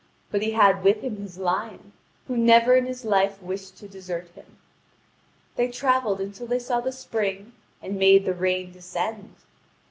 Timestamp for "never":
2.35-2.75